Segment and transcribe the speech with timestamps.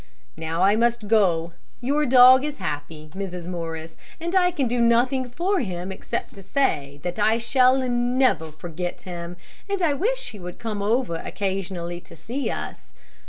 [0.35, 1.53] Now I must go.
[1.79, 3.45] Your dog is happy, Mrs.
[3.45, 8.51] Morris, and I can do nothing for him, except to say that I shall never
[8.51, 9.37] forget him,
[9.69, 12.93] and I wish he would come over occasionally to see us.